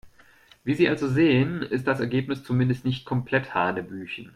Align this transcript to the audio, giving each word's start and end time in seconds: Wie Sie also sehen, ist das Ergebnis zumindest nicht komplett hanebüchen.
Wie 0.63 0.73
Sie 0.73 0.89
also 0.89 1.07
sehen, 1.07 1.61
ist 1.61 1.85
das 1.85 1.99
Ergebnis 1.99 2.43
zumindest 2.43 2.85
nicht 2.85 3.05
komplett 3.05 3.53
hanebüchen. 3.53 4.29